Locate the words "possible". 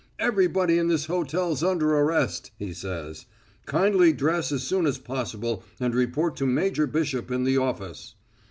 4.97-5.63